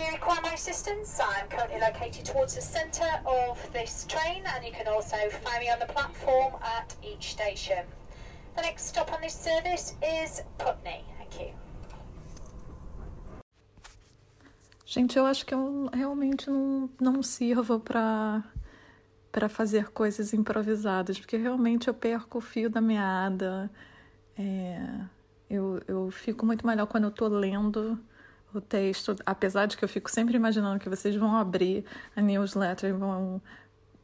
[0.00, 4.72] do require my assistance, I'm currently located towards the centre of this train, and you
[4.72, 7.84] can also find me on the platform at each station.
[8.56, 11.04] The next stop on this service is Putney.
[11.18, 11.54] Thank you.
[14.86, 18.42] Gente, eu acho que eu realmente não, não sirvo para
[19.30, 23.70] para fazer coisas improvisadas, porque realmente eu perco o fio da meada.
[24.36, 24.80] É,
[25.48, 27.96] eu, eu fico muito melhor quando eu estou lendo
[28.52, 31.84] o texto, apesar de que eu fico sempre imaginando que vocês vão abrir
[32.16, 33.40] a newsletter e vão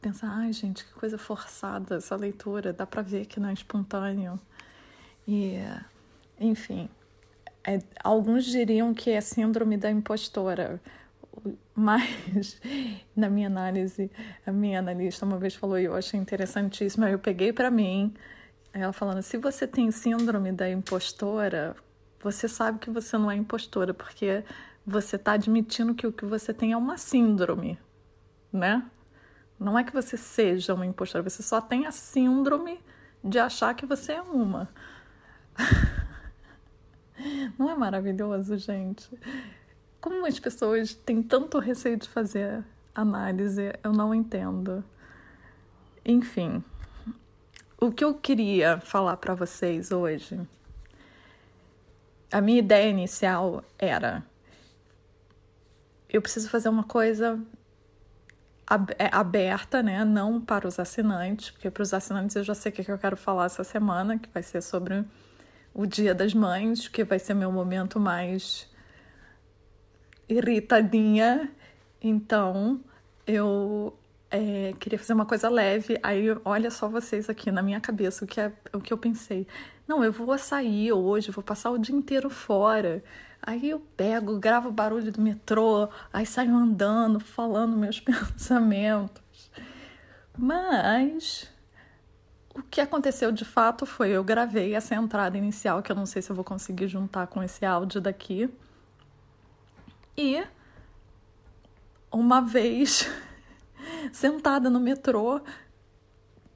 [0.01, 4.39] pensar, ai gente, que coisa forçada essa leitura, dá para ver que não é espontâneo.
[5.27, 5.57] E,
[6.39, 6.89] enfim,
[7.65, 10.81] é, alguns diriam que é síndrome da impostora,
[11.75, 12.61] mas
[13.15, 14.09] na minha análise,
[14.45, 18.13] a minha analista uma vez falou e eu achei interessantíssimo, eu peguei para mim,
[18.73, 21.75] ela falando, se você tem síndrome da impostora,
[22.21, 24.43] você sabe que você não é impostora, porque
[24.85, 27.77] você está admitindo que o que você tem é uma síndrome,
[28.51, 28.83] né?
[29.59, 32.79] Não é que você seja uma impostora, você só tem a síndrome
[33.23, 34.69] de achar que você é uma.
[37.57, 39.09] Não é maravilhoso, gente?
[39.99, 44.83] Como as pessoas têm tanto receio de fazer análise, eu não entendo.
[46.05, 46.63] Enfim,
[47.79, 50.39] o que eu queria falar para vocês hoje,
[52.31, 54.23] a minha ideia inicial era:
[56.09, 57.39] eu preciso fazer uma coisa
[58.97, 60.03] é, aberta, né?
[60.03, 63.15] Não para os assinantes, porque para os assinantes eu já sei o que eu quero
[63.15, 65.05] falar essa semana, que vai ser sobre
[65.73, 68.69] o Dia das Mães, que vai ser meu momento mais
[70.27, 71.49] irritadinha.
[72.01, 72.81] Então,
[73.25, 73.97] eu
[74.29, 75.99] é, queria fazer uma coisa leve.
[76.03, 79.47] Aí, olha só vocês aqui na minha cabeça o que, é, o que eu pensei.
[79.87, 83.03] Não, eu vou sair hoje, vou passar o dia inteiro fora.
[83.41, 89.51] Aí eu pego, gravo o barulho do metrô, aí saio andando, falando meus pensamentos.
[90.37, 91.49] Mas
[92.53, 96.21] o que aconteceu de fato foi eu gravei essa entrada inicial, que eu não sei
[96.21, 98.49] se eu vou conseguir juntar com esse áudio daqui.
[100.17, 100.43] E
[102.11, 103.09] uma vez
[104.11, 105.41] sentada no metrô,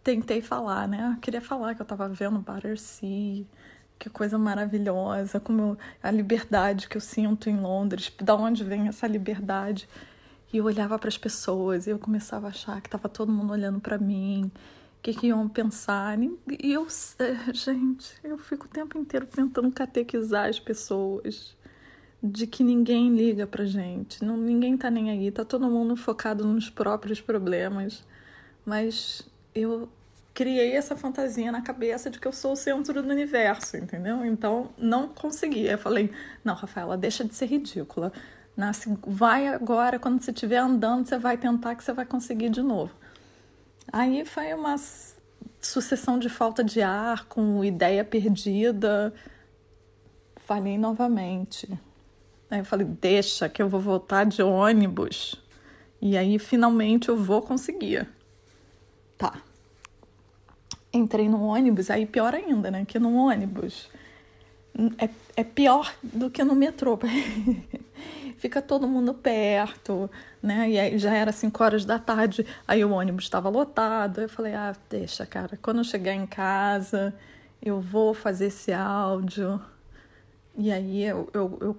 [0.04, 1.14] tentei falar, né?
[1.16, 3.46] Eu queria falar que eu tava vendo Battersea,
[4.00, 9.08] que coisa maravilhosa, como a liberdade que eu sinto em Londres, da onde vem essa
[9.08, 9.88] liberdade.
[10.52, 13.54] E eu olhava para as pessoas e eu começava a achar que tava todo mundo
[13.54, 14.52] olhando para mim
[15.02, 16.18] que, que iam pensar.
[16.20, 16.88] E eu,
[17.20, 21.56] é, gente, eu fico o tempo inteiro tentando catequizar as pessoas
[22.24, 26.46] de que ninguém liga pra gente, não, ninguém tá nem aí, tá todo mundo focado
[26.46, 28.04] nos próprios problemas.
[28.64, 29.24] Mas
[29.56, 29.90] eu
[30.34, 34.24] criei essa fantasia na cabeça de que eu sou o centro do universo, entendeu?
[34.26, 35.66] Então não consegui.
[35.66, 36.12] Eu falei:
[36.44, 38.12] não, Rafaela, deixa de ser ridícula.
[38.56, 42.62] Nasce, vai agora, quando você estiver andando, você vai tentar que você vai conseguir de
[42.62, 42.94] novo.
[43.92, 44.76] Aí foi uma
[45.60, 49.14] sucessão de falta de ar, com ideia perdida.
[50.38, 51.80] Falei novamente.
[52.52, 55.42] Aí eu falei, deixa que eu vou voltar de ônibus.
[56.02, 58.06] E aí finalmente eu vou conseguir.
[59.18, 59.42] Tá.
[60.94, 62.84] Entrei no ônibus, aí pior ainda, né?
[62.84, 63.90] Que no ônibus
[64.98, 67.00] é, é pior do que no metrô.
[68.38, 70.10] Fica todo mundo perto,
[70.42, 70.70] né?
[70.70, 74.22] E aí já era 5 horas da tarde, aí o ônibus estava lotado.
[74.22, 77.14] Eu falei, ah, deixa, cara, quando eu chegar em casa,
[77.62, 79.62] eu vou fazer esse áudio.
[80.58, 81.74] E aí eu, eu, eu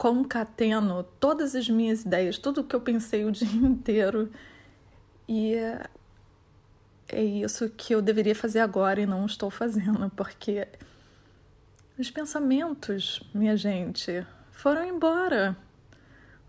[0.00, 4.30] concateno todas as minhas ideias, tudo que eu pensei o dia inteiro.
[5.28, 5.56] E
[7.06, 10.66] é isso que eu deveria fazer agora e não estou fazendo, porque
[11.98, 15.54] os pensamentos, minha gente, foram embora.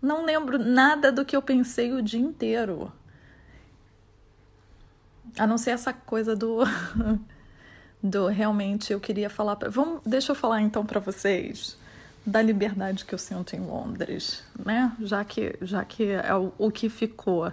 [0.00, 2.90] Não lembro nada do que eu pensei o dia inteiro.
[5.38, 6.60] A não ser essa coisa do
[8.02, 11.78] do realmente eu queria falar para vamos deixa eu falar então para vocês
[12.24, 14.92] da liberdade que eu sinto em Londres, né?
[15.00, 17.52] Já que já que é o, o que ficou.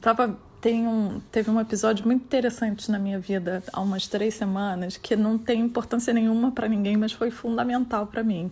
[0.00, 4.96] Tava tem um, teve um episódio muito interessante na minha vida há umas três semanas
[4.96, 8.50] que não tem importância nenhuma para ninguém, mas foi fundamental para mim.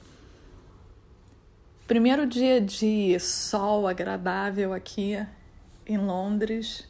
[1.87, 5.25] Primeiro dia de sol agradável aqui
[5.87, 6.87] em Londres,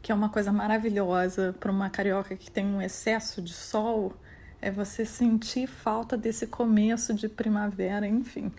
[0.00, 4.14] que é uma coisa maravilhosa para uma carioca que tem um excesso de sol,
[4.62, 8.52] é você sentir falta desse começo de primavera, enfim.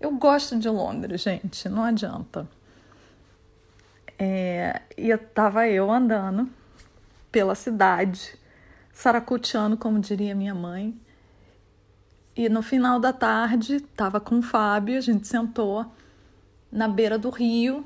[0.00, 2.48] Eu gosto de Londres, gente, não adianta.
[4.16, 6.48] É, e estava eu andando
[7.32, 8.36] pela cidade,
[8.92, 10.98] saracuteando, como diria minha mãe,
[12.36, 15.84] e no final da tarde, estava com o Fábio, a gente sentou
[16.70, 17.84] na beira do rio,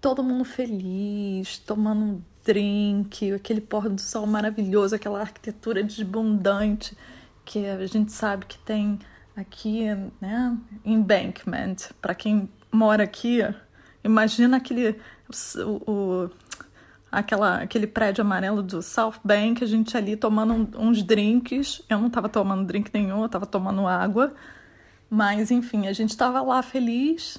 [0.00, 6.96] todo mundo feliz, tomando um drink, aquele pôr do sol maravilhoso, aquela arquitetura desbundante
[7.44, 8.98] que a gente sabe que tem
[9.36, 9.86] aqui,
[10.20, 10.56] né?
[10.84, 11.76] Embankment.
[12.00, 13.40] Para quem mora aqui,
[14.04, 14.96] imagina aquele
[15.58, 16.30] o, o,
[17.10, 21.82] aquela, aquele prédio amarelo do South Bank, a gente ali tomando uns drinks.
[21.88, 24.32] Eu não estava tomando drink nenhum, eu estava tomando água.
[25.08, 27.38] Mas enfim, a gente estava lá feliz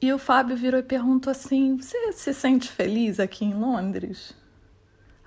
[0.00, 4.34] e o Fábio virou e perguntou assim: Você se sente feliz aqui em Londres?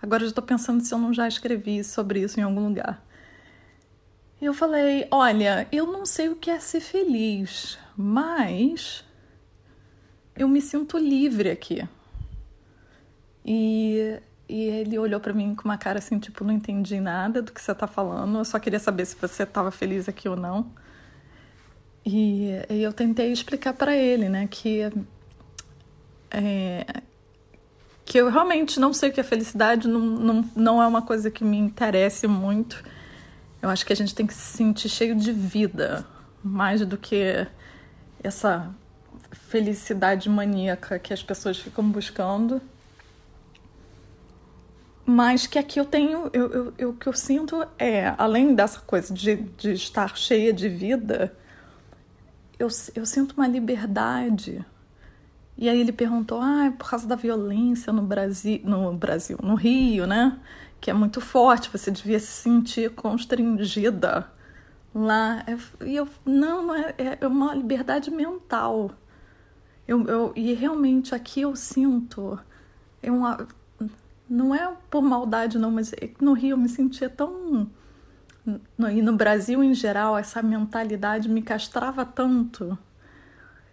[0.01, 3.03] Agora eu estou pensando se eu não já escrevi sobre isso em algum lugar.
[4.41, 9.03] E eu falei: Olha, eu não sei o que é ser feliz, mas
[10.35, 11.87] eu me sinto livre aqui.
[13.45, 17.51] E, e ele olhou para mim com uma cara assim, tipo, não entendi nada do
[17.51, 20.71] que você está falando, eu só queria saber se você estava feliz aqui ou não.
[22.05, 24.91] E, e eu tentei explicar para ele, né, que
[26.31, 26.85] é,
[28.05, 31.29] que eu realmente não sei o que é felicidade, não, não, não é uma coisa
[31.29, 32.83] que me interesse muito.
[33.61, 36.05] Eu acho que a gente tem que se sentir cheio de vida,
[36.43, 37.47] mais do que
[38.23, 38.73] essa
[39.31, 42.61] felicidade maníaca que as pessoas ficam buscando.
[45.05, 48.79] Mas que aqui eu tenho, eu, eu, eu, o que eu sinto é, além dessa
[48.79, 51.35] coisa de, de estar cheia de vida,
[52.61, 54.63] eu, eu sinto uma liberdade.
[55.57, 59.55] E aí ele perguntou, ah, é por causa da violência no Brasil, no Brasil, no
[59.55, 60.39] Rio, né?
[60.79, 64.27] Que é muito forte, você devia se sentir constrangida
[64.93, 65.43] lá.
[65.85, 68.91] E eu, não, não é, é uma liberdade mental.
[69.87, 72.39] Eu, eu, e realmente aqui eu sinto,
[73.01, 73.47] é uma,
[74.29, 77.69] não é por maldade não, mas é no Rio eu me sentia tão
[78.77, 82.77] no, e no Brasil em geral, essa mentalidade me castrava tanto.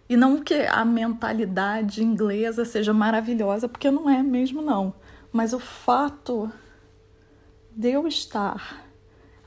[0.07, 4.93] E não que a mentalidade inglesa seja maravilhosa, porque não é mesmo, não.
[5.31, 6.51] Mas o fato
[7.75, 8.83] de eu estar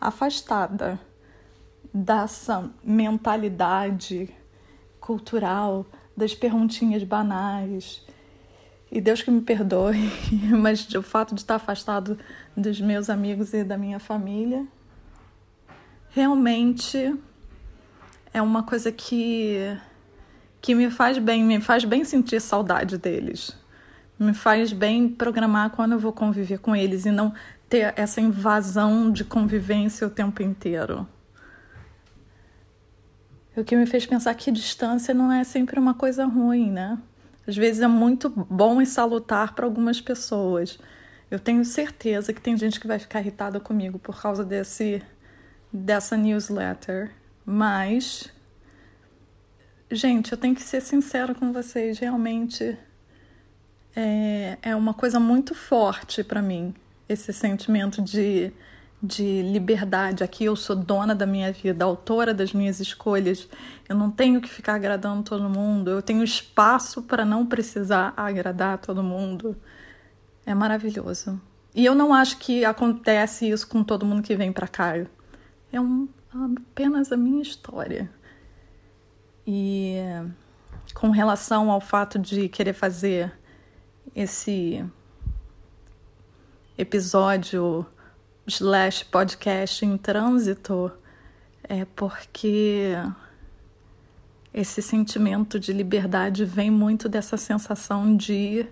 [0.00, 1.00] afastada
[1.92, 4.30] dessa mentalidade
[5.00, 5.84] cultural,
[6.16, 8.06] das perguntinhas banais.
[8.90, 9.98] E Deus que me perdoe,
[10.60, 12.16] mas o fato de estar afastado
[12.56, 14.66] dos meus amigos e da minha família
[16.12, 17.18] realmente
[18.32, 19.76] é uma coisa que
[20.60, 23.56] que me faz bem, me faz bem sentir saudade deles.
[24.16, 27.34] Me faz bem programar quando eu vou conviver com eles e não
[27.68, 31.08] ter essa invasão de convivência o tempo inteiro.
[33.56, 36.96] O que me fez pensar que distância não é sempre uma coisa ruim, né?
[37.44, 40.78] Às vezes é muito bom e salutar para algumas pessoas.
[41.28, 45.02] Eu tenho certeza que tem gente que vai ficar irritada comigo por causa desse
[45.72, 47.12] dessa newsletter,
[47.44, 48.30] mas
[49.90, 52.76] gente, eu tenho que ser sincera com vocês, realmente
[53.94, 56.74] é, é uma coisa muito forte para mim
[57.08, 58.52] esse sentimento de
[59.02, 60.22] de liberdade.
[60.22, 63.48] Aqui eu sou dona da minha vida, autora das minhas escolhas.
[63.88, 65.90] Eu não tenho que ficar agradando todo mundo.
[65.90, 69.56] Eu tenho espaço para não precisar agradar todo mundo.
[70.46, 71.40] É maravilhoso.
[71.74, 74.92] E eu não acho que acontece isso com todo mundo que vem para cá
[75.72, 78.10] é um, apenas a minha história.
[79.46, 79.96] E
[80.94, 83.32] com relação ao fato de querer fazer
[84.14, 84.84] esse
[86.76, 87.86] episódio
[88.46, 90.92] slash podcast em trânsito,
[91.64, 92.92] é porque
[94.52, 98.66] esse sentimento de liberdade vem muito dessa sensação de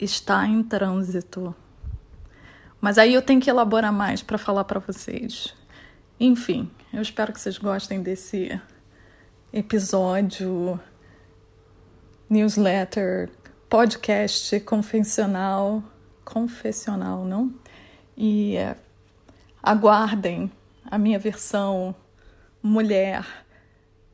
[0.00, 1.54] estar em trânsito.
[2.80, 5.54] Mas aí eu tenho que elaborar mais para falar para vocês.
[6.18, 8.58] Enfim, eu espero que vocês gostem desse
[9.52, 10.80] episódio,
[12.28, 13.28] newsletter,
[13.68, 15.82] podcast confessional,
[16.24, 17.54] confessional, não?
[18.16, 18.76] E é,
[19.62, 20.50] aguardem
[20.90, 21.94] a minha versão
[22.62, 23.26] mulher,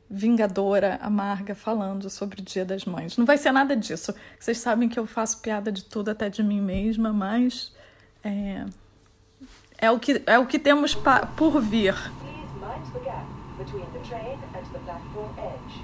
[0.09, 3.15] vingadora, amarga, falando sobre o Dia das Mães.
[3.15, 4.13] Não vai ser nada disso.
[4.37, 7.73] Vocês sabem que eu faço piada de tudo, até de mim mesma, mas
[8.23, 8.65] é,
[9.77, 10.95] é o que, é o que temos
[11.35, 11.93] por vir.
[11.93, 13.25] Please mind the gap
[13.57, 15.82] between the train and the platform edge.